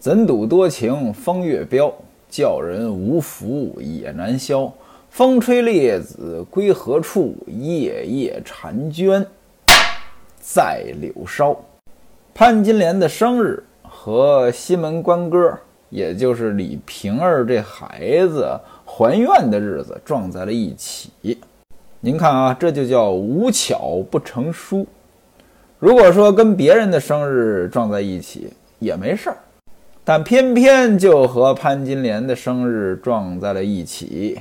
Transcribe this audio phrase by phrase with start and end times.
[0.00, 1.92] 怎赌多情风月标，
[2.30, 4.72] 叫人无福也难消。
[5.10, 7.36] 风吹列子归何处？
[7.46, 9.22] 夜夜婵娟
[10.40, 11.54] 在柳梢。
[12.32, 15.52] 潘金莲的生日和西门官哥，
[15.90, 21.10] 也就是李瓶儿这孩子还愿的日子撞在了一起。
[22.00, 24.86] 您看啊，这就叫无巧不成书。
[25.78, 29.36] 如果说跟别人的生日撞在一起也没事儿，
[30.12, 34.40] 但偏偏就和潘金莲的生日撞在了一起。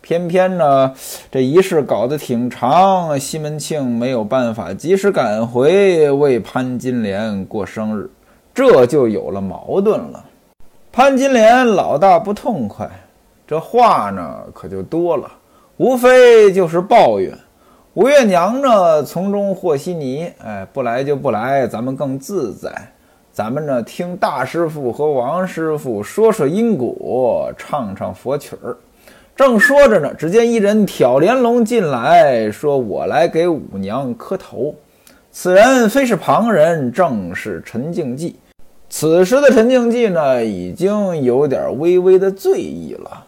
[0.00, 0.94] 偏偏呢，
[1.28, 8.08] 这仪式搞得挺长，西门庆没有办法及时赶回为潘金莲过生日，
[8.54, 10.24] 这就有了矛盾了。
[10.92, 12.88] 潘金莲老大不痛快，
[13.44, 15.28] 这话呢可就多了，
[15.78, 17.36] 无非就是抱怨。
[17.94, 22.70] 吴月娘呢从中和稀泥，哎，不来就不来，咱们更自在。
[23.38, 28.76] 咱们呢听大师傅和王师傅说说因果，唱唱佛曲儿。
[29.36, 34.74] 正说着呢，只见一人挑帘笼进来，说：“我来给五娘磕头。”
[35.30, 38.34] 此人非是旁人，正是陈静济。
[38.90, 43.24] 此时的陈静济呢，已经有点微微的醉意了。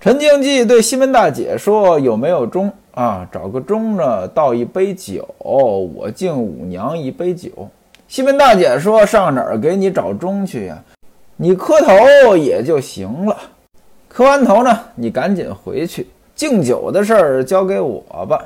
[0.00, 3.24] 陈静济对西门大姐说：“有没有钟啊？
[3.30, 7.50] 找个钟呢，倒一杯酒，我敬五娘一杯酒。”
[8.14, 10.78] 西门大姐说：“上哪儿给你找钟去呀？
[11.36, 13.36] 你磕头也就行了。”
[14.06, 18.38] 磕完头呢，你赶紧回去敬酒的事儿交给我吧。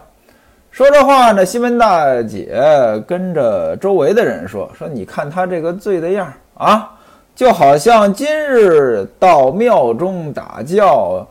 [0.71, 2.59] 说这话呢，西门大姐
[3.07, 6.91] 跟着周围的人说：“说你看他这个醉的样儿啊，
[7.37, 11.27] 就好像今日到庙中打轿，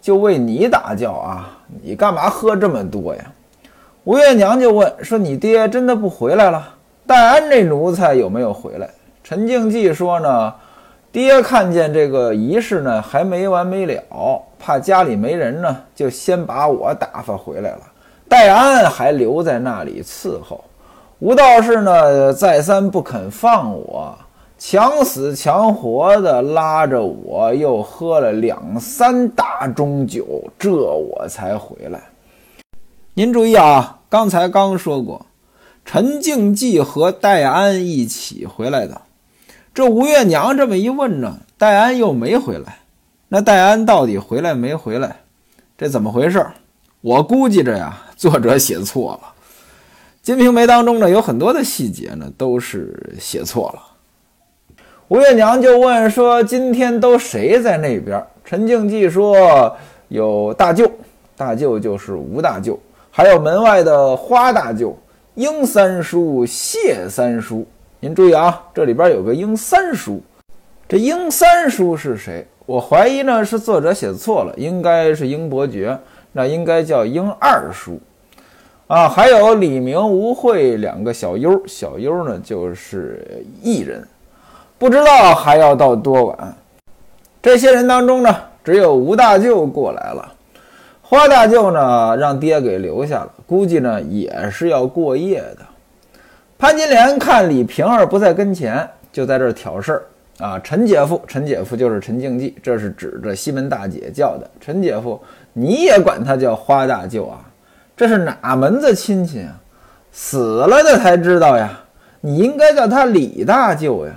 [0.00, 1.58] 就为你打轿啊！
[1.82, 3.22] 你干嘛喝这么多呀？”
[4.04, 6.76] 吴月娘就问说：“你爹真的不回来了？
[7.12, 8.88] 戴安这奴才有没有回来？”
[9.22, 10.54] 陈静济说呢。
[11.12, 14.02] 爹看见这个仪式呢，还没完没了，
[14.58, 17.80] 怕家里没人呢，就先把我打发回来了。
[18.30, 20.64] 戴安还留在那里伺候。
[21.18, 24.16] 吴道士呢，再三不肯放我，
[24.56, 30.24] 强死强活的拉着我，又喝了两三大盅酒，
[30.58, 32.00] 这我才回来。
[33.12, 35.20] 您注意啊，刚才刚说过，
[35.84, 39.02] 陈静济和戴安一起回来的。
[39.74, 42.78] 这吴月娘这么一问呢，戴安又没回来。
[43.28, 45.16] 那戴安到底回来没回来？
[45.78, 46.46] 这怎么回事？
[47.00, 49.20] 我估计着呀，作者写错了。
[50.22, 53.82] 《金瓶梅》当中呢，有很多的细节呢，都是写错了。
[55.08, 59.76] 吴月娘就问说：“今天都谁在那边？”陈静济说
[60.08, 60.90] ：“有大舅，
[61.36, 62.78] 大舅就是吴大舅，
[63.10, 64.96] 还有门外的花大舅、
[65.34, 67.66] 英三叔、谢三叔。”
[68.00, 70.20] 您注意啊，这里边有个英三叔，
[70.88, 72.46] 这英三叔是谁？
[72.66, 75.98] 我怀疑呢是作者写错了，应该是英伯爵，
[76.32, 78.00] 那应该叫英二叔
[78.88, 79.08] 啊。
[79.08, 84.06] 还有李明、吴慧两个小优，小优呢就是艺人，
[84.78, 86.56] 不知道还要到多晚。
[87.40, 90.31] 这些人当中呢，只有吴大舅过来了，
[91.02, 95.58] 花大舅呢让爹给留下了，估计呢也是要过夜的。
[96.58, 100.02] 潘金莲看李瓶儿不在跟前，就在这儿挑事儿
[100.38, 100.58] 啊！
[100.60, 104.48] 陈姐夫，陈姐夫就是陈静济，这是指着西门大姐叫的。
[104.60, 105.20] 陈姐夫，
[105.52, 107.40] 你也管他叫花大舅啊？
[107.96, 109.58] 这是哪门子亲戚啊？
[110.12, 111.80] 死了的才知道呀！
[112.20, 114.12] 你应该叫他李大舅呀！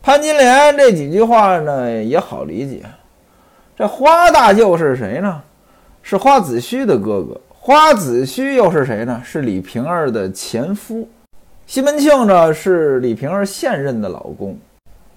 [0.00, 2.82] 潘金莲这几句话呢也好理解，
[3.76, 5.42] 这花大舅是谁呢？
[6.06, 7.40] 是花子虚的哥哥。
[7.58, 9.22] 花子虚又是谁呢？
[9.24, 11.08] 是李瓶儿的前夫。
[11.66, 14.54] 西门庆呢是李瓶儿现任的老公，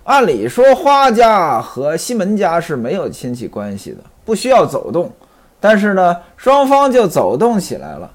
[0.06, 5.12] 按理说花家和西门家是没有亲戚关系的，不需要走动，
[5.60, 8.10] 但是呢双方就走动起来了。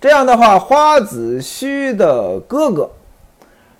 [0.00, 2.88] 这样的话，花子虚的哥哥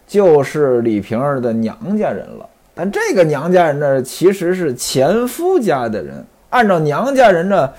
[0.06, 2.46] 就是李瓶儿的娘家人了。
[2.74, 7.70] 但这个娘家人呢，其实是前夫家的人，按照娘家人呢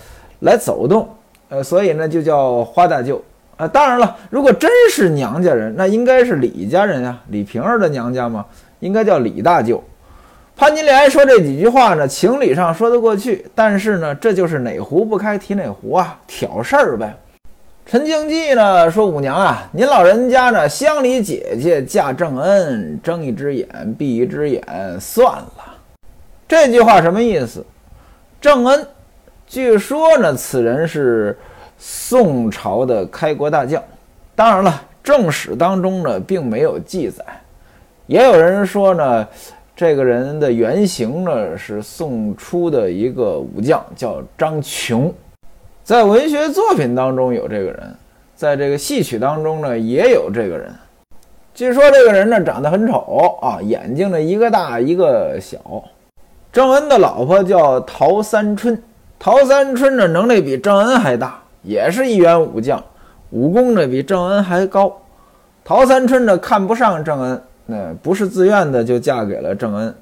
[0.46, 1.10] 来走动，
[1.50, 3.22] 呃，所以呢就叫花大舅。
[3.58, 8.46] 啊，当然了，如果真是娘家人，那应该是李家人呀，李瓶儿的娘家嘛，
[8.80, 9.82] 应该叫李大舅。
[10.58, 17.16] 潘金莲说这几句话呢，情理上说得过去，但是呢，这就是哪壶不开提哪壶啊，挑事儿呗。
[17.86, 24.64] 陈静济呢说：“五娘啊，您老人家呢，乡里姐姐嫁正恩，睁一只眼闭一只眼，
[25.00, 25.76] 算了。”
[26.48, 27.66] 这句话什么意思？
[28.42, 28.88] 正恩，
[29.56, 31.34] 据说呢，此人是。
[31.78, 33.82] 宋朝的开国大将，
[34.34, 37.24] 当然了，正史当中呢并没有记载。
[38.08, 39.28] 也有人说呢，
[39.76, 45.14] 这个人的原型呢是宋初的一个武将，叫张琼。
[45.84, 47.96] 在文学作品当中有这个人，
[48.36, 50.74] 在这个戏曲当中呢也有这个人。
[51.54, 55.58] 据说这个人呢长得很丑啊，眼睛呢一个大一个小。
[56.54, 58.82] 郑恩的老婆叫陶三春，
[59.26, 62.84] 陶三春的能力比郑恩还大，也是一员武将，
[63.32, 65.02] 武功呢比郑恩还高。
[65.64, 69.96] 陶三春呢看不上郑恩，那不是自愿的就嫁给了郑恩，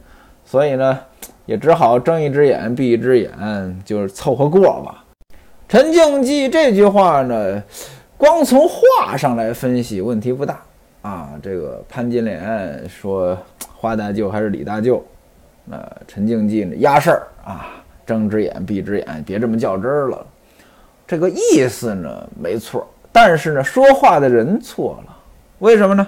[0.43, 0.99] 所以呢
[1.45, 3.31] 也只好睁一只眼闭一只眼，
[3.85, 5.05] 就是凑合过吧。
[5.69, 7.63] 陈静济这句话呢，
[8.17, 10.59] 光从话上来分析问题不大
[11.01, 11.29] 啊。
[11.41, 13.37] 这个潘金莲说
[13.73, 15.01] 花大舅还是李大舅，
[15.63, 17.67] 那陈静济呢压事儿啊，
[18.05, 20.25] 睁只眼闭只眼，别这么较真儿了。
[21.05, 25.15] 这个意思呢没错，但是呢说话的人错了。
[25.59, 26.07] 为什么呢？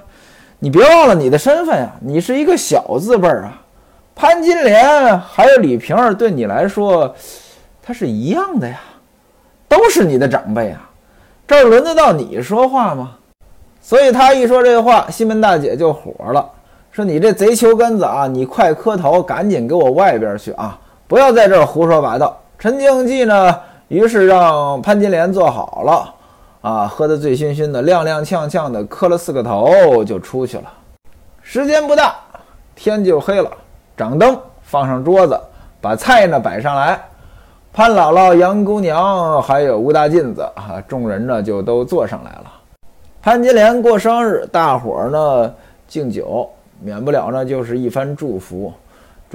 [0.60, 3.62] 你别忘了你的身份呀，你是一个小字辈儿啊。
[4.16, 7.14] 潘金莲还有李瓶儿对你来说，
[7.84, 8.80] 他是一样的呀。
[9.68, 10.90] 都是你的长辈啊，
[11.48, 13.18] 这儿轮得到你说话吗？
[13.82, 16.50] 所以他一说这话，西门大姐就火了，
[16.92, 23.60] 说：“你这贼球根子啊，你快磕头，赶紧给我外边去啊，不要在这儿胡说八道。”陈静济呢，
[23.90, 26.14] 于是让潘金莲坐好了，
[26.62, 30.64] 啊，喝得醉醺醺的，踉踉跄跄的磕了四个头就出去了。
[31.42, 32.16] 时间不大，
[32.74, 33.52] 天就黑了，
[33.96, 35.40] 掌灯放上桌子，
[35.82, 37.00] 把菜呢摆上来。
[37.72, 42.46] 潘姥姥、杨姑娘还有吴大妗子啊，众人呢就都坐上来了。
[43.22, 45.54] 潘金莲过生日，大伙儿呢
[45.88, 46.50] 敬酒，
[46.80, 48.74] 免不了呢就是一番祝福：“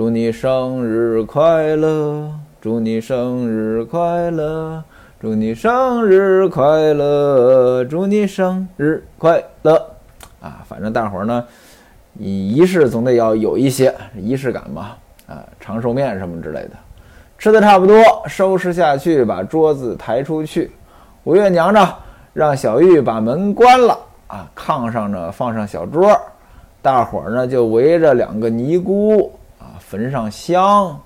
[0.00, 4.82] 祝你生日快乐，祝你生日快乐，
[5.20, 9.75] 祝你生日快乐，祝你生日快乐。”
[10.41, 11.44] 啊，反正大伙儿呢，
[12.19, 14.93] 仪式总得要有一些仪式感嘛，
[15.26, 16.70] 啊，长寿面什么之类的。
[17.37, 20.70] 吃的差不多，收拾下去，把桌子抬出去。
[21.25, 21.87] 吴月娘呢，
[22.32, 23.99] 让小玉把门关了
[24.29, 26.19] 啊，炕上呢放上小桌，
[26.81, 29.31] 大伙儿呢就围着两个尼姑，
[29.90, 30.96] 焚上香，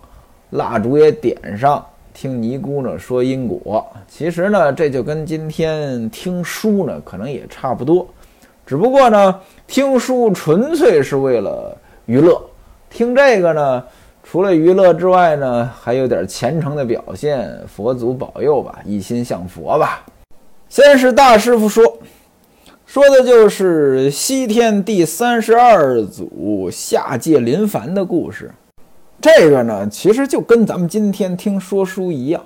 [0.50, 1.82] 蜡烛也点上，
[2.12, 3.90] 听尼姑呢说因果。
[4.06, 8.06] 其实呢，这就跟今天听书呢，可能也差不多，
[8.66, 12.38] 只不过呢，听书纯粹是为了娱乐，
[12.90, 13.82] 听这个呢。
[14.22, 20.04] 除了娱乐之外呢，还有点虔诚的表现，佛祖保佑吧，一心向佛吧。
[20.68, 21.82] 先是大师傅说，
[22.84, 28.50] 说的就是西天第三十二祖下界临凡的故事。
[29.24, 32.42] 这个呢，其实就跟咱们今天听说书一样。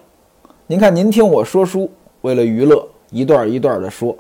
[0.69, 1.91] 您看，您听我说书，
[2.21, 4.17] 为了娱乐，一段一段的说。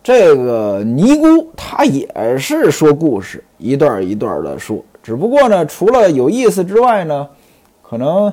[0.00, 4.80] 这个尼姑她也是说故事，一段一段的说。
[5.02, 7.28] 只不过呢，除了有意思之外呢，
[7.82, 8.32] 可能，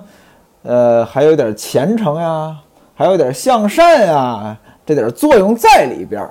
[0.62, 2.56] 呃，还有点虔诚呀，
[2.94, 6.24] 还有点向善呀，这点作用在里边。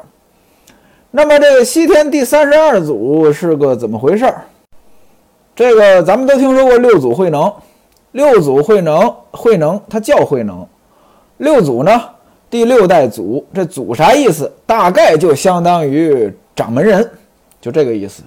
[1.10, 4.44] 那么这个西天第三十二组是个怎么回事儿？
[5.62, 7.53] 这个咱们都听说过六祖慧能，
[8.11, 10.67] 六祖慧能，慧能他叫慧能，
[11.37, 12.03] 六祖呢，
[12.50, 14.53] 第六代祖，这祖啥意思？
[14.67, 17.09] 大概就相当于掌门人，
[17.61, 18.25] 就这个意思。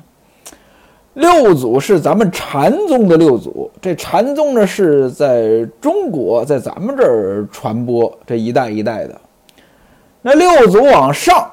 [1.16, 9.22] 六祖是咱们禅宗的六祖，这禅宗呢是在中国，在咱们这儿传播，这一代一代的。
[10.22, 11.52] 那六祖往上，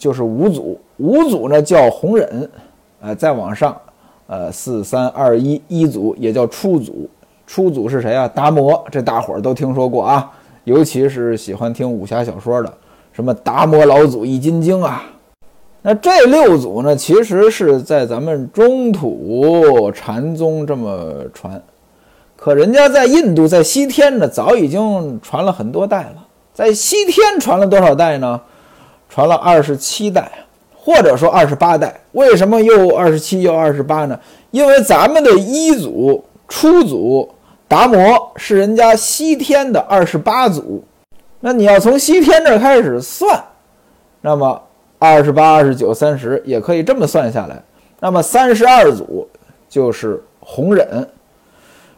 [0.00, 2.50] 就是五祖，五祖呢叫弘忍，
[3.00, 3.80] 呃，再往上，
[4.26, 7.08] 呃，四三二一一祖也叫初祖，
[7.46, 8.26] 初祖是谁啊？
[8.26, 10.30] 达摩，这大伙儿都听说过啊，
[10.64, 12.72] 尤其是喜欢听武侠小说的，
[13.12, 15.04] 什么达摩老祖易筋经啊。
[15.82, 21.62] 那这六祖呢，其实是在咱们中土禅宗这么传，
[22.34, 26.26] 可人家在印度，在西天呢，早已经传了很多代了。
[26.52, 28.40] 在西天传了多少代呢？
[29.08, 30.32] 传了二十七代，
[30.86, 31.92] 或者说二十八代。
[32.12, 34.16] 为什么又二十七又二十八呢？
[34.52, 37.28] 因为咱们的一祖初祖
[37.66, 40.84] 达摩是人家西天的二十八祖，
[41.40, 43.42] 那你要从西天这开始算，
[44.20, 44.62] 那么。
[44.98, 47.62] 二十八、二十九、三十，也可以这么算下来。
[48.00, 49.28] 那么三十二祖
[49.68, 51.06] 就是弘忍。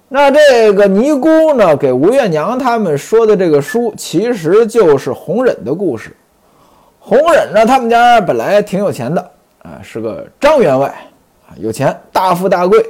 [0.09, 6.11] 那这个尼姑呢，给吴月娘他们说的这个书，其实就是弘忍的故事。
[7.09, 9.31] 弘忍呢，他们家本来挺有钱的
[9.62, 10.88] 啊，是个张员外
[11.49, 12.85] 啊，有钱，大富大贵。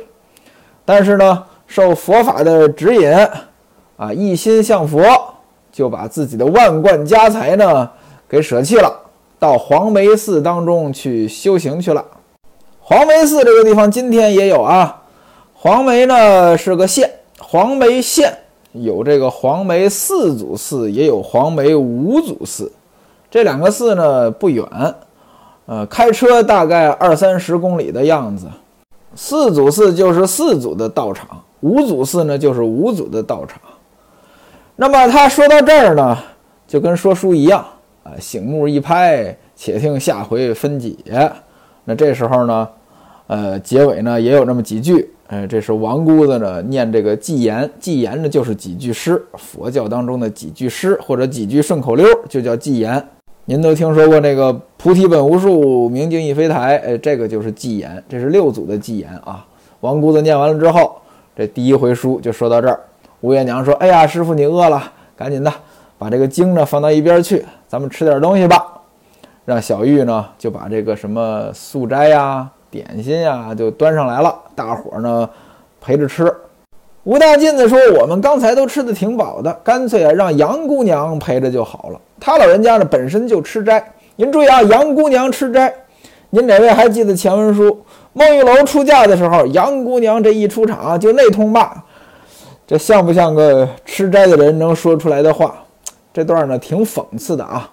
[0.85, 3.09] 但是呢，受佛法的指引
[3.97, 5.01] 啊，一心向佛，
[5.71, 7.89] 就把自己的万贯家财呢
[8.29, 8.93] 给舍弃了。
[9.39, 12.05] 到黄梅寺当中去修行去了。
[12.81, 15.01] 黄梅寺这个地方今天也有啊。
[15.55, 17.09] 黄梅呢是个县，
[17.39, 18.37] 黄梅县
[18.73, 22.73] 有这个黄梅四祖寺，也有黄梅五祖寺。
[23.31, 24.67] 这两个寺呢不远，
[25.67, 28.47] 呃，开车大概二三十公里的样子。
[29.15, 31.27] 四祖寺就是四祖的道场，
[31.61, 33.61] 五祖寺呢就是五祖的道场。
[34.77, 36.17] 那么他说到这儿呢，
[36.67, 37.65] 就跟说书一样
[38.05, 40.95] 啊，醒目一拍，且听下回分解。
[41.85, 42.69] 那这时候呢，
[43.27, 53.05] 呃，结尾呢也有那么几句，哎，这是王姑子呢念这个偈言，偈言呢就是几句诗，佛教当中的几句诗或者几句顺口溜就叫偈言。
[53.51, 59.43] 您都听说过那个菩提本无树，明镜亦非台，哎，这个就是偈言，这是六祖的偈言啊。
[59.81, 60.99] 王姑子念完了之后，
[61.35, 62.79] 这第一回书就说到这儿。
[63.23, 65.51] 吴月娘说：“哎呀，师傅你饿了，赶紧的
[65.97, 68.83] 把这个经呢放到一边去，咱们吃点东西吧。”
[69.47, 75.27] 让小玉呢就把这个什么素斋呀、点心呀就端上来了，大伙儿呢
[75.81, 76.31] 陪着吃。
[77.09, 81.99] 吴大进子说：“我们刚才都吃的挺饱的，干脆啊让杨姑娘陪着就好了。
[82.21, 83.83] 她老人家呢本身就吃斋。
[84.17, 85.73] 您注意啊，杨姑娘吃斋。
[86.29, 91.71] 您哪位还记得前文书孟玉楼出嫁的时候，杨姑娘这一出场就那通骂。”
[92.69, 95.55] 这像不像个吃斋的人能说出来的话？
[96.13, 97.71] 这段呢挺讽刺的啊。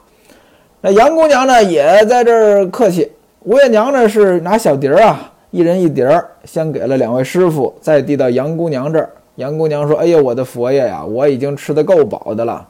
[0.79, 3.11] 那杨姑娘呢也在这儿客气，
[3.41, 9.09] 吴月娘呢是拿小碟儿啊，一人一碟儿，先给了两位师傅，再递到杨姑娘这儿。
[9.35, 12.65] 杨姑娘说：“哎呀，我的佛爷呀，我已经吃得够饱的了。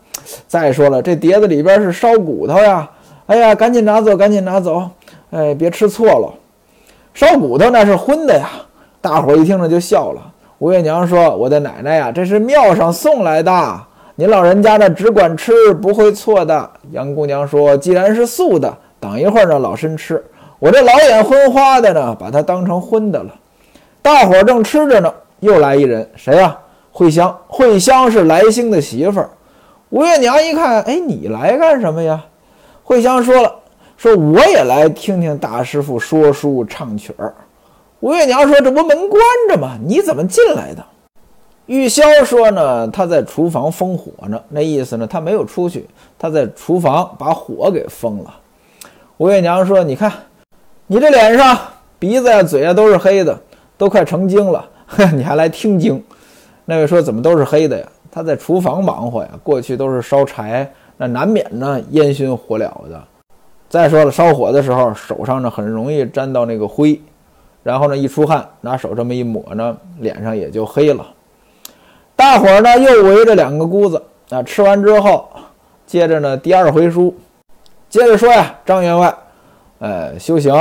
[0.47, 2.89] 再说了，这碟子里边是烧骨头呀，
[3.27, 4.89] 哎呀，赶紧拿走，赶紧拿走，
[5.29, 6.33] 哎，别吃错了。
[7.13, 8.49] 烧骨头那是荤的呀。”
[8.99, 10.21] 大伙儿一听着就笑了。
[10.57, 13.79] 吴月娘说：“我的奶奶呀，这是庙上送来的，
[14.15, 20.23] 您老人家呢只管吃，不会错的。”杨姑娘说：“既然是素的，等一会儿呢老身吃。
[20.57, 23.29] 我这老眼昏花的呢，把它当成荤的了。”
[24.01, 26.57] 大伙儿正吃着呢，又来一人，谁呀？
[26.91, 27.37] 慧香。
[27.47, 29.29] 慧香是来兴的媳妇儿。
[29.89, 32.23] 吴月娘一看，哎，你来干什么呀？
[32.83, 33.53] 慧香说了
[33.97, 37.33] ：“说我也来听听大师傅说书唱曲儿。”
[37.99, 39.77] 吴月娘说：“这不门关着吗？
[39.83, 40.85] 你怎么进来的？”
[41.65, 44.39] 玉箫说：“呢，他在厨房封火呢。
[44.49, 45.87] 那意思呢，他没有出去，
[46.19, 48.35] 他在厨房把火给封了。”
[49.17, 50.11] 吴月娘说：“你看，
[50.85, 51.57] 你这脸上、
[51.97, 53.39] 鼻子呀、嘴呀都是黑的，
[53.77, 54.63] 都快成精了，
[55.13, 56.03] 你还来听经？”
[56.65, 57.87] 那位说：“怎么都是黑的呀？
[58.11, 63.03] 他在厨房忙活呀，过去都是烧柴，那难免呢烟熏火燎的。
[63.69, 66.99] 再说了，烧火的时候手上呢很容易沾到那个灰。”
[67.61, 71.03] 然后呢，一出汗，拿手这么一抹呢，脸上也就黑了。
[72.15, 75.27] 大伙儿呢又围着两个姑子啊，吃完之后，
[75.87, 77.15] 接着呢第二回书，
[77.89, 79.13] 接着说呀，张员外，
[79.79, 80.53] 呃，修行，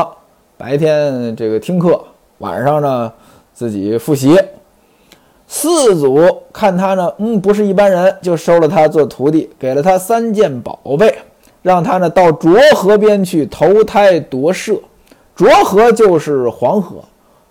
[0.57, 2.03] 白天这个听课，
[2.39, 3.13] 晚上呢
[3.55, 4.39] 自己复习。
[5.47, 11.15] 四祖看他呢，嗯，不是一般人，就收了他做徒弟，给了他三件宝贝，
[11.63, 14.75] 让他呢到浊河边去投胎夺舍。
[15.37, 17.05] 浊河就是黄河，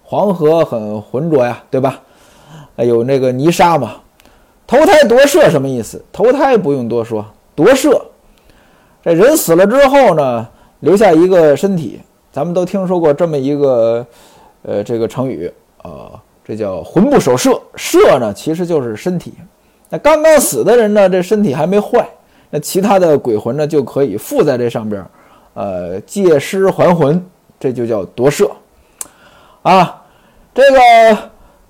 [0.04, 2.02] 黄河很浑浊呀，对吧？
[2.78, 3.96] 有那个泥沙嘛。
[4.66, 6.04] 投胎夺舍什么意思？
[6.12, 8.06] 投胎不用多说，夺舍，
[9.04, 10.48] 这人死了之后呢，
[10.80, 12.00] 留下一个身体，
[12.32, 14.06] 咱们都听说过这么一个，
[14.64, 15.52] 呃，这个成语
[15.84, 17.62] 啊，这叫魂不守舍。
[17.76, 19.36] 舍呢，其实就是身体。
[19.90, 22.10] 那刚刚死的人呢，这身体还没坏，
[22.50, 25.06] 那其他的鬼魂呢，就可以附在这上边，
[25.54, 27.24] 呃，借尸还魂。
[27.60, 28.52] 这就叫夺舍，
[29.62, 30.04] 啊，
[30.54, 31.18] 这个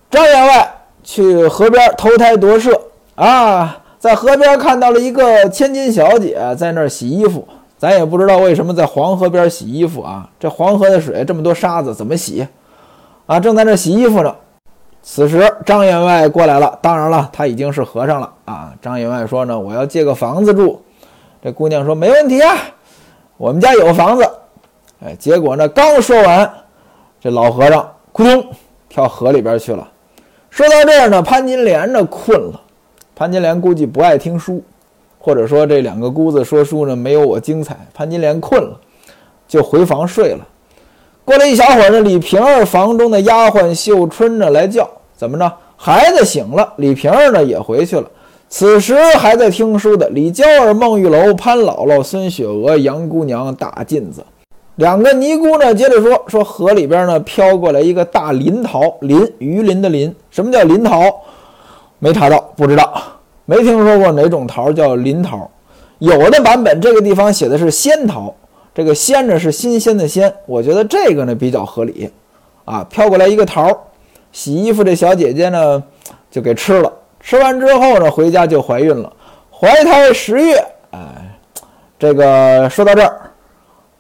[0.10, 2.82] 张员外去河边投胎夺舍
[3.14, 12.48] 啊，在河边看到了一个千金小姐在那儿洗衣服，咱也不知道为什么在黄河边洗衣服啊，这黄河的水这么多沙子，怎么洗？
[13.26, 14.36] 啊，正在那洗衣服呢。
[15.02, 18.74] 此时张员外过来了，当然了，他已经是和尚了啊。
[18.82, 20.82] 张员外说呢，我要借个房子住。
[21.42, 22.56] 这姑娘说没问题啊，
[23.36, 24.30] 我们家有房子。
[25.06, 26.50] 哎，结果呢，刚说完，
[27.20, 28.46] 这老和尚扑通
[28.88, 29.86] 跳河里边去了。
[30.50, 32.62] 说到这儿呢，潘金莲呢困了。
[33.14, 34.64] 潘金莲估计不爱听书，
[35.20, 37.78] 或者说这两个姑子说书呢没有我精彩。
[37.94, 38.80] 潘金莲困了，
[39.48, 40.48] 就回房睡了。
[41.26, 45.52] 过了一小会儿呢，李瓶儿房中的丫鬟秀春呢来叫，怎么着？
[45.78, 48.04] 孩子醒了，李瓶儿呢也回去了。
[48.50, 54.24] 此时还在听书的李娇儿、孟玉楼、潘姥姥、孙雪娥、杨姑娘、大妗子。
[54.76, 60.14] 两个尼姑呢，接着说说河里边呢飘过来一个大林桃，林鱼鳞的林。
[60.30, 61.00] 什么叫林桃？
[62.00, 63.02] 没查到，不知道，
[63.46, 65.50] 没听说过哪种桃叫林桃。
[66.00, 68.34] 有的版本这个地方写的是仙桃，
[68.74, 72.10] 这个鲜呢是新鲜的鲜，我觉得这个呢比较合理。
[72.66, 73.78] 啊，飘过来一个桃儿，
[74.32, 75.84] 洗衣服这小姐姐呢
[76.32, 76.92] 就给吃了。
[77.20, 79.12] 吃完之后呢，回家就怀孕了，
[79.52, 80.66] 怀胎十月。
[80.92, 81.38] 哎，
[82.00, 83.32] 这个说到这儿，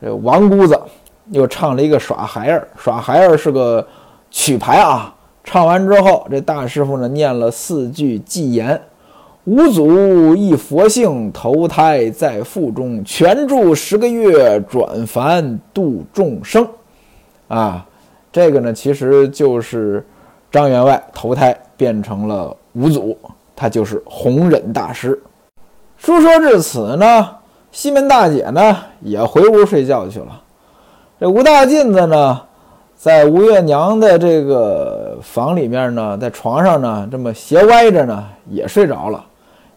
[0.02, 0.80] 这王姑子
[1.32, 2.68] 又唱了一个耍孩儿。
[2.78, 3.86] 耍孩儿是个
[4.32, 5.14] 曲牌啊。
[5.44, 8.82] 唱完之后，这大师傅呢念了四句偈言
[9.46, 16.66] ：“五祖一佛性，投胎在腹中，全住十个月，转凡度众生。”
[17.50, 17.86] 啊，
[18.32, 20.06] 这个呢其实就是
[20.50, 23.18] 张员外投胎变成了五祖，
[23.54, 25.22] 他就是弘忍大师。
[25.98, 27.30] 书说至此呢，
[27.72, 30.42] 西门大姐呢也回屋睡觉去了。
[31.20, 32.42] 这吴大妗子呢。
[32.96, 39.22] 在吴月娘的这个房里面呢，在床上呢，这么斜歪着呢，也睡着了。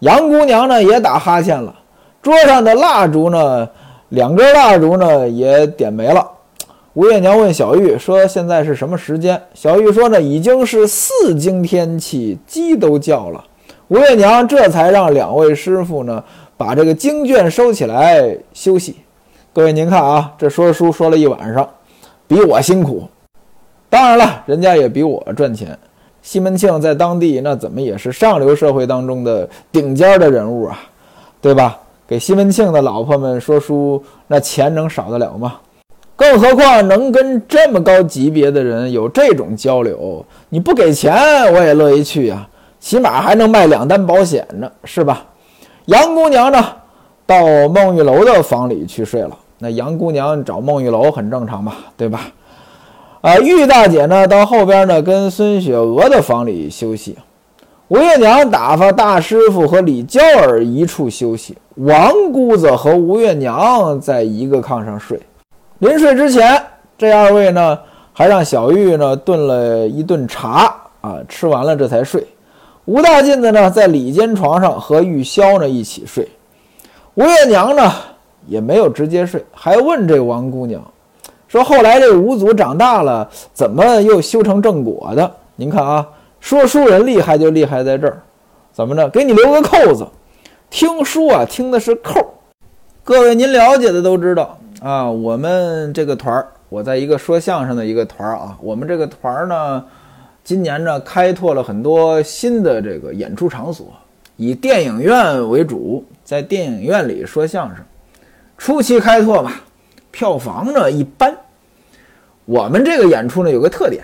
[0.01, 1.75] 杨姑娘呢也打哈欠了。
[2.23, 3.69] 桌上的蜡烛呢，
[4.11, 6.29] 两根蜡烛呢也点没了。
[6.95, 13.45] 吴月娘问小玉说：“现在是什么时间？”小玉说：“呢，已经是四更天气，鸡都叫了。”
[13.89, 16.25] 吴月娘这才让两位师傅呢
[16.57, 18.97] 把这个经卷收起来休息。
[19.53, 21.69] 各位您看啊，这说书说了一晚上，
[22.27, 23.09] 比我辛苦。
[23.89, 25.79] 当然了，人家也比我赚钱。
[26.27, 30.77] 西门庆在当地那怎么也是上流社会当中的顶尖的人物啊，
[31.41, 31.79] 对吧？
[32.05, 35.55] 给西门庆的老婆们说书，那钱能少得了吗？
[36.17, 41.15] 更何况能跟这么高级别的人有这种交流，你不给钱
[41.55, 42.45] 我也乐意去呀，
[42.81, 45.25] 起码还能卖两单保险呢，是吧？
[45.85, 46.67] 杨姑娘呢，
[47.25, 49.31] 到孟玉楼的房里去睡了。
[49.61, 52.23] 那杨姑娘找孟玉楼很正常吧，对吧？
[53.27, 57.19] 啊，玉大姐呢，到后边呢，跟孙雪娥的房里休息。
[57.89, 61.59] 吴月娘打发大师傅和李娇儿一处休息。
[61.75, 65.21] 王姑子和吴月娘在一个炕上睡。
[65.81, 66.63] 临睡之前，
[66.97, 67.77] 这二位呢，
[68.13, 72.25] 还让小玉呢炖了一顿茶啊，吃完了这才睡。
[72.85, 76.29] 吴大妗子呢，在里间床上和玉箫呢一起睡。
[77.15, 77.93] 吴月娘呢，
[78.47, 80.81] 也没有直接睡，还问这王姑娘。
[81.49, 85.31] 说后来这五祖长大了，怎么又修成正果的？
[85.55, 86.07] 您看啊，
[86.41, 88.21] 说书人厉害就厉害在这儿，
[88.73, 89.09] 怎么着？
[89.09, 90.07] 给你留个扣子，
[90.69, 92.21] 听书啊，听的是扣。
[93.05, 99.85] 各位您了解的都知道啊，我们这个团儿，我在一个说相声的一个团儿啊，我们这个团儿呢，
[100.43, 103.87] 今年呢开拓了很多新的这个演出场所，
[104.37, 107.85] 以电影院为主，在电影院里说相声，
[108.59, 109.63] 初期开拓吧。
[110.17, 111.37] 票房呢一般，
[112.47, 114.03] 我们这个演出呢有个特点，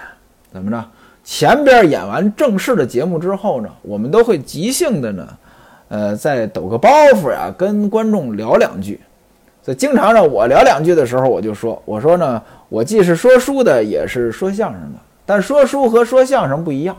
[0.52, 0.84] 怎么着？
[1.24, 5.28] 前边演完正式的节目之后呢，我们都会即兴的呢，
[5.88, 9.00] 呃，再抖个包袱呀，跟观众聊两句。
[9.62, 14.98] 所以经常呢，我聊两句的时候，我就说，我说呢，我既是说书的，也是说相声的。
[15.24, 16.94] 但说书和说相声不一样，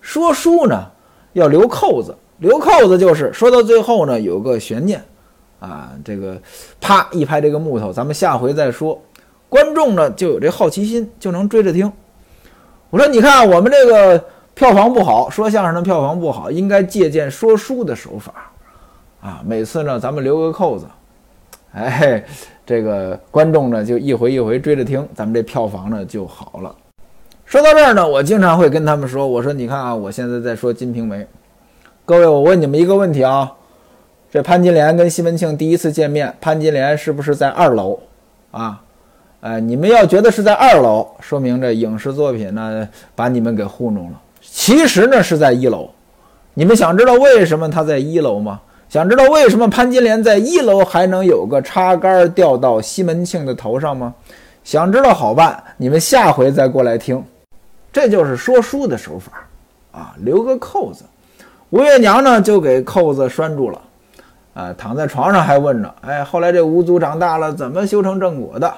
[0.00, 0.86] 说书呢
[1.32, 5.02] 要留扣子，留扣子就是说到最后呢有个悬念。
[5.64, 6.38] 啊，这个
[6.80, 9.00] 啪一拍这个木头，咱们下回再说。
[9.48, 11.90] 观众呢就有这好奇心，就能追着听。
[12.90, 14.24] 我说，你看我们这个
[14.54, 18.52] 票房不好，说相声的票房不好，应该借鉴说书的手法
[19.20, 19.42] 啊。
[19.46, 20.86] 每次呢，咱们留个扣子，
[21.72, 22.24] 哎，
[22.66, 26.74] 这个观众呢就一回一回追着听，咱们这票房呢就好了。
[27.44, 31.16] 说到这儿呢，我经常会跟他们说，我说你看啊，我现在在说《金瓶梅》，
[32.04, 33.52] 各位，我问你们一个问题啊。
[34.34, 37.96] 这潘金莲跟西门庆第一次见面，潘金莲是不是在二楼？
[38.50, 38.82] 啊，
[39.42, 44.20] 哎，你们要觉得是在二楼，说明这影视作品呢把你们给糊弄了。
[44.40, 45.88] 其实呢是在一楼。
[46.54, 48.60] 你们想知道为什么他在一楼吗？
[48.88, 54.12] 想知道为什么潘金莲在一楼还能有个插杆掉到西门庆的头上吗？
[54.64, 57.22] 想知道好办，你们下回再过来听。
[57.92, 59.46] 这就是说书的手法
[59.92, 61.04] 啊，留个扣子。
[61.70, 63.80] 吴月娘呢就给扣子拴住了。
[64.54, 68.72] 啊，躺在床上还问着，哎，后来这五祖长大了，怎么修成正果的？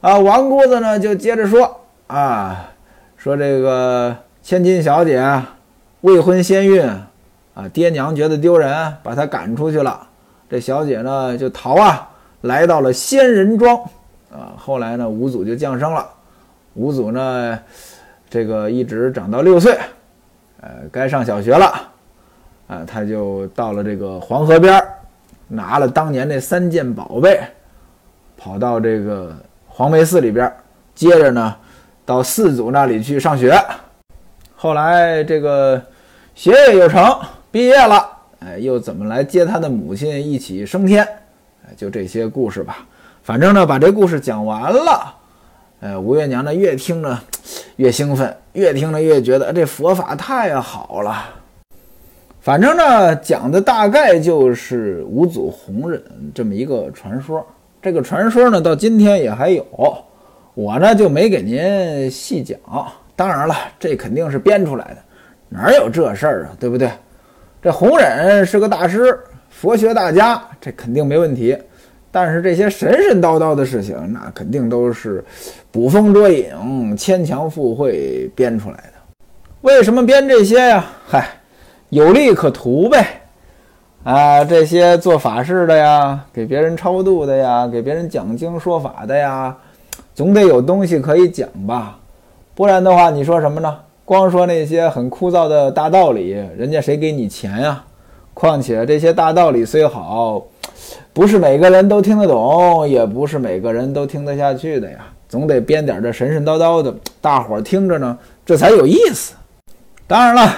[0.00, 2.70] 啊，王姑子呢就接着说，啊，
[3.18, 5.42] 说这个千金小姐
[6.00, 6.82] 未婚先孕，
[7.52, 10.00] 啊，爹娘觉得丢人，把她赶出去了。
[10.48, 12.08] 这小姐呢就逃啊，
[12.40, 13.76] 来到了仙人庄，
[14.32, 16.08] 啊，后来呢五祖就降生了，
[16.72, 17.58] 五祖呢
[18.30, 19.78] 这个一直长到六岁，
[20.62, 21.70] 呃，该上小学了。
[22.70, 24.88] 啊，他就到了这个黄河边儿，
[25.48, 27.40] 拿了当年那三件宝贝，
[28.36, 29.34] 跑到这个
[29.66, 30.52] 黄梅寺里边，
[30.94, 31.56] 接着呢，
[32.06, 33.60] 到四祖那里去上学。
[34.54, 35.82] 后来这个
[36.36, 37.12] 学业有成，
[37.50, 41.02] 毕业了，哎，又怎么来接他的母亲一起升天？
[41.66, 42.86] 哎，就这些故事吧。
[43.24, 45.14] 反正呢，把这故事讲完了，
[45.80, 47.18] 呃，吴月娘呢越听着
[47.74, 51.16] 越兴奋，越听着越觉得这佛法太好了。
[52.40, 56.02] 反正呢，讲的大概就是五祖弘忍
[56.34, 57.46] 这么一个传说。
[57.82, 59.64] 这个传说呢，到今天也还有。
[60.54, 62.58] 我呢就没给您细讲。
[63.14, 64.96] 当然了，这肯定是编出来的，
[65.50, 66.52] 哪有这事儿啊？
[66.58, 66.90] 对不对？
[67.60, 69.18] 这弘忍是个大师，
[69.50, 71.56] 佛学大家，这肯定没问题。
[72.10, 75.22] 但是这些神神叨叨的事情，那肯定都是
[75.70, 79.14] 捕风捉影、牵强附会编出来的。
[79.60, 80.86] 为什么编这些呀？
[81.06, 81.28] 嗨，
[81.90, 83.06] 有利可图呗。
[84.02, 89.54] 啊，这些做法事的呀，给别人超度的呀，给别人讲经说法的呀，
[90.14, 91.98] 总得有东西可以讲吧？
[92.54, 93.76] 不然的话，你说什么呢？
[94.06, 97.84] 光说那些很枯燥的大道理，人家谁给你钱呀？
[98.32, 100.42] 况且这些大道理虽好。
[101.12, 104.98] 不是每个人都听得懂，也不是每个人都听得下去的呀。
[105.28, 109.34] 总得编点这神神叨叨的，大伙儿听着呢，这才有意思。
[110.06, 110.56] 当然了，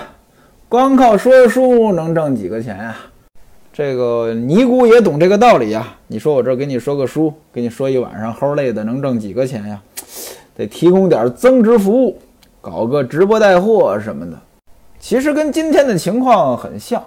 [0.72, 2.96] 光靠说书能挣几个钱呀？
[3.74, 5.86] 这个尼姑也懂这个道理呀。
[6.06, 9.78] 你说我这给你说个书，给你说一晚上，齁累的，能挣几个钱呀？
[10.56, 12.16] 得提供点增值服务，
[12.62, 14.32] 搞个直播带货什么的。
[14.98, 17.04] 其实跟今天的情况很像，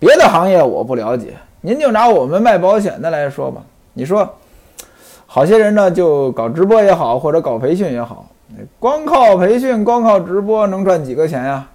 [0.00, 1.34] 别的行业我不了解。
[1.60, 3.62] 您就拿我们卖保险的来说吧，
[3.94, 4.28] 你说，
[5.26, 8.26] 好些人呢就搞直播也好，或者搞培训也好，
[8.80, 11.69] 光靠培训、光靠直播能赚几个钱呀？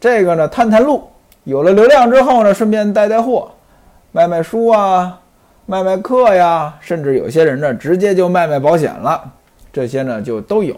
[0.00, 1.06] 这个呢探探路，
[1.44, 3.50] 有了流量之后呢，顺便带带货，
[4.10, 5.20] 卖卖书啊，
[5.66, 9.22] 卖卖课呀，甚至有些人呢直接就卖卖保险了，
[9.70, 10.74] 这些呢就都有。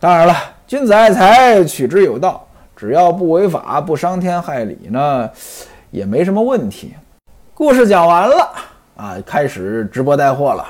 [0.00, 0.34] 当然了，
[0.66, 2.44] 君子爱财，取之有道，
[2.74, 5.30] 只要不违法、不伤天害理呢。
[5.90, 6.94] 也没什么问题。
[7.52, 8.48] 故事讲完了
[8.96, 10.64] 啊，开始直播带货了。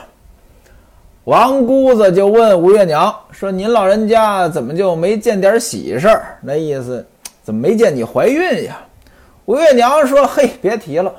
[1.24, 6.38] 王姑子就问吴月娘说：“您老人家怎么就没见点喜事儿？
[6.40, 7.06] 那意思
[7.50, 8.78] 怎么没见你怀孕呀？”
[9.44, 11.12] 吴月娘说：“嘿，别提了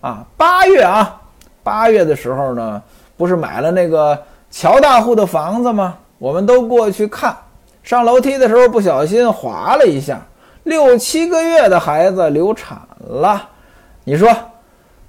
[0.00, 1.20] 啊，八月啊，
[1.62, 2.82] 八月的时候呢，
[3.18, 4.18] 不是买了那个
[4.50, 5.98] 乔大户的房子吗？
[6.16, 7.36] 我们都过去看，
[7.82, 10.18] 上楼梯的时候不小心滑了一下。”
[10.64, 13.46] 六七个月的孩子流产了，
[14.04, 14.34] 你说，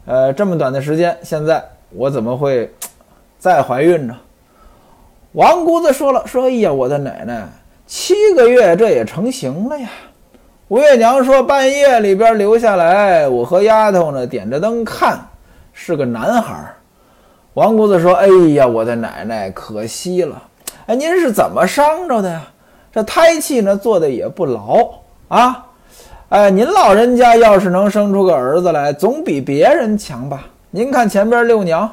[0.05, 2.69] 呃，这么短的时间，现在我怎么会
[3.39, 4.17] 再怀孕呢？
[5.31, 7.47] 王姑子说了，说，哎呀，我的奶奶，
[7.87, 9.87] 七个月这也成型了呀。
[10.67, 15.19] 吴月娘说，半夜里边留下来，我和丫头呢点着灯看，
[15.73, 16.55] 是个男孩。
[17.53, 20.41] 王姑子说，哎呀，我的奶奶，可惜了。
[20.87, 22.41] 哎，您是怎么伤着的呀？
[22.91, 24.89] 这胎气呢做的也不牢。
[25.27, 25.67] 啊，
[26.29, 30.47] 哎，您老人家要是能生出个儿子来，总比别人强吧？
[30.71, 31.87] 您看前边六娘，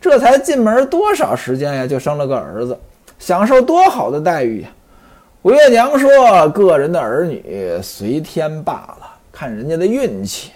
[0.00, 2.78] 这才进门多少时间呀，就生了个儿子，
[3.18, 4.68] 享受多好的待遇呀！
[5.46, 6.10] 吴月娘说
[6.50, 10.50] ：“个人的儿女随天罢了，看人家的运气。”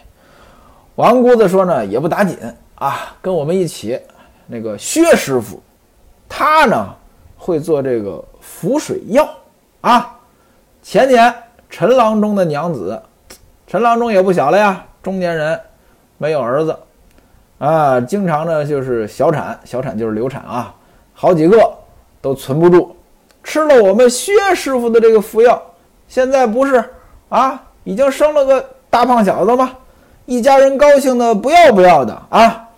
[0.99, 2.37] 王姑子说：“呢，也不打紧
[2.75, 4.01] 啊，跟我们一起，
[4.49, 5.63] 那个薛师傅，
[6.29, 6.93] 他呢
[7.39, 9.29] 会做这个浮水药
[9.83, 10.19] 啊，
[10.83, 11.33] 前年。”
[11.71, 13.01] 陈郎中的娘子，
[13.69, 15.61] 陈郎中也不小了呀，中年人，
[16.19, 16.77] 没有儿子，
[17.61, 20.75] 啊，经常呢就是小产，小产就是流产啊，
[21.15, 21.73] 好几个
[22.21, 22.97] 都存不住，
[23.43, 25.61] 吃了我们薛师傅的这个服药，
[26.09, 26.85] 现在不是
[27.29, 29.73] 啊，已经生了个大胖小子吗？
[30.27, 32.69] 一家人高兴的不要不要的啊，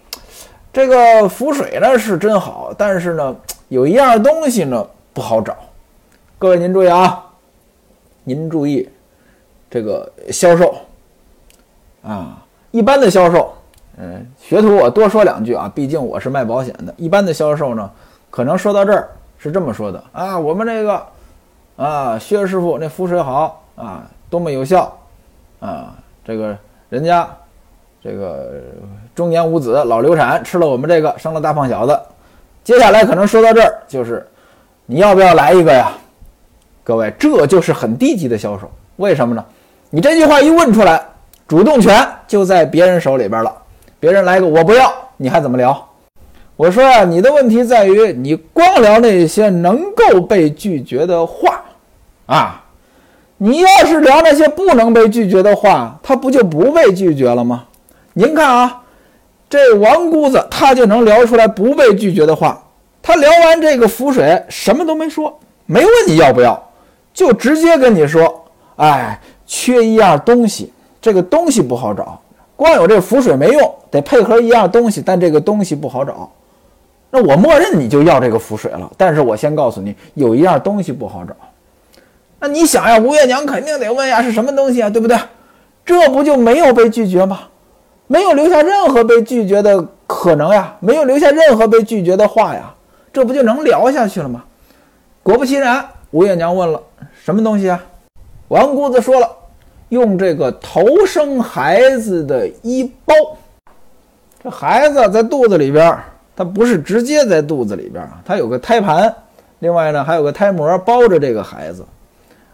[0.72, 3.36] 这个符水呢是真好，但是呢
[3.68, 5.56] 有一样东西呢不好找，
[6.38, 7.26] 各位您注意啊。
[8.24, 8.88] 您注意，
[9.68, 10.76] 这个销售
[12.04, 12.38] 啊，
[12.70, 13.52] 一般的销售，
[13.96, 16.94] 嗯，学徒我多说两句啊，毕竟我是卖保险的。
[16.96, 17.90] 一般的销售呢，
[18.30, 19.10] 可能说到这儿
[19.42, 21.04] 是这么说的啊，我们这个
[21.76, 24.96] 啊，薛师傅那符水好啊，多么有效
[25.58, 26.56] 啊，这个
[26.88, 27.28] 人家
[28.00, 28.62] 这个
[29.16, 32.00] 中年无子老流产，吃了我们这个生了大胖小子。
[32.62, 34.24] 接下来可能说到这儿就是
[34.86, 35.90] 你要不要来一个呀？
[36.84, 39.44] 各位，这就是很低级的销售，为什么呢？
[39.90, 41.04] 你这句话一问出来，
[41.48, 43.52] 主动权就在别人手里边了。
[43.98, 45.88] 别人来个我不要，你还怎么聊？
[46.62, 51.60] 我说呀，你的问题在于你光聊那些能够被拒绝的话
[52.26, 52.64] 啊。
[53.38, 57.64] 你要是聊那些不能被拒绝的话，他不就不被拒绝了吗？
[58.12, 58.82] 您看啊，
[59.50, 62.62] 这王姑子她就能聊出来不被拒绝的话。
[63.02, 66.62] 她聊完这个浮水，什么都没说，没问你要不要。
[67.12, 68.44] 就直接跟你说，
[68.76, 72.20] 哎，缺一样东西，这个东西不好找，
[72.54, 76.30] 光有这浮水没用，得配合一样东西，但这个东西不好找，
[77.14, 78.90] 那我默认你就要这个符水了。
[78.96, 81.36] 但是我先告诉你，有一样东西不好找。
[82.40, 84.88] 那你想呀，吴月娘肯定得问呀，是什么东西啊？
[84.88, 85.16] 对不对？
[85.84, 87.40] 这不就没有被拒绝吗？
[88.06, 92.74] 没有留下任何被拒绝的可能呀，没有留下任何被拒绝的话呀，
[93.12, 94.42] 这不就能聊下去了吗？
[95.22, 96.80] 果不其然，吴月娘问了
[97.22, 97.80] 什么东西啊？
[98.48, 99.28] 王姑子说了，
[99.90, 103.14] 用这个头生孩子的衣包。
[104.42, 105.96] 这孩子在肚子里边，
[106.34, 109.14] 它不是直接在肚子里边啊，它有个胎盘，
[109.58, 111.84] 另外呢还有个胎膜包着这个孩子，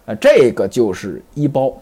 [0.07, 1.73] 啊，这个就是衣包。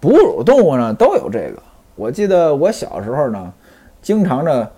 [0.00, 1.62] 哺乳动物呢都有这个。
[1.94, 3.52] 我记得我小时候呢，
[4.00, 4.68] 经常呢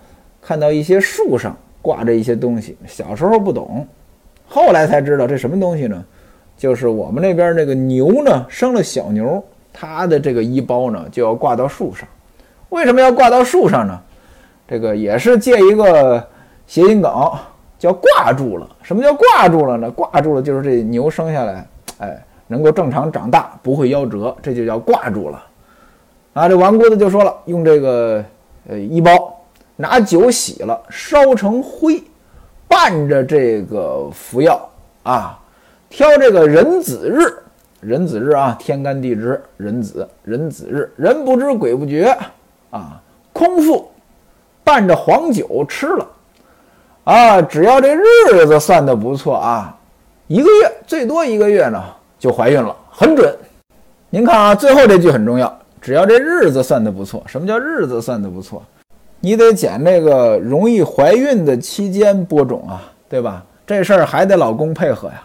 [0.41, 2.77] 看到一些树上挂着一些东西。
[2.85, 3.87] 小时候不懂，
[4.47, 6.03] 后来才知道这什么东西呢？
[6.57, 12.07] 就是我们那边那个牛呢生了小牛，它的这个衣包呢就要挂到树上。
[12.69, 13.99] 为什么要挂到树上呢？
[14.67, 16.25] 这个也是借一个
[16.65, 17.31] 谐音梗，
[17.77, 18.67] 叫挂住了。
[18.81, 19.91] 什么叫挂住了呢？
[19.91, 21.67] 挂住了就是这牛生下来，
[21.99, 25.43] 哎，能够正常长大，不会夭折，这就叫挂住了。
[26.33, 28.23] 啊，这王姑子就说了，用这个
[28.67, 29.39] 呃衣包，
[29.75, 32.03] 拿酒洗了，烧成灰，
[32.67, 34.59] 拌着这个服药
[35.03, 35.39] 啊，
[35.89, 37.31] 挑这个壬子日，
[37.81, 42.17] 壬子日啊，天干地支壬子，壬子日，人不知鬼不觉
[42.71, 42.99] 啊，
[43.31, 43.89] 空腹
[44.65, 46.07] 拌着黄酒吃了
[47.05, 49.77] 啊，只要这日子算得不错啊，
[50.27, 51.81] 一个月最多一个月呢
[52.19, 53.33] 就怀孕了，很准。
[54.09, 55.59] 您看啊，最后这句很重要。
[55.79, 58.63] 只要这日子算得不错，什么叫日子算得不错？
[59.19, 63.43] 你得捡那个容易怀孕的期间播种啊，对吧？
[63.67, 65.21] 这事儿还得老公配合呀。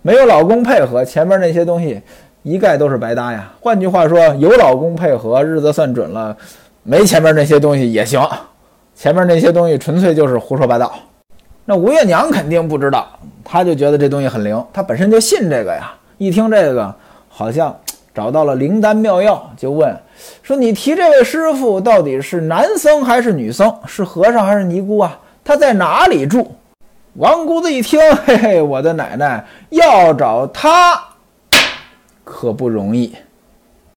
[0.00, 2.00] 没有老公配合，前面那些东西
[2.42, 3.52] 一概都是白搭呀。
[3.60, 6.34] 换句话说，有老公配合，日子算准了，
[6.82, 8.26] 没前面那些东西也行。
[9.00, 10.92] 前面那些东西纯粹就是胡说八道。
[11.64, 13.08] 那吴月娘肯定不知道，
[13.42, 15.90] 她就觉得这东西很灵，她本身就信这个呀。
[16.18, 16.94] 一听这个，
[17.30, 17.74] 好像。
[18.12, 19.96] 找到了灵丹妙药，就问
[20.42, 23.72] 说：“你提这位师傅到底是男僧还是女僧？
[23.86, 25.16] 是和尚还是尼姑啊？
[25.44, 26.56] 他在哪里住？”
[27.14, 31.00] 王姑子一听，嘿嘿，我的奶奶，要找他
[32.24, 33.14] 可不容易。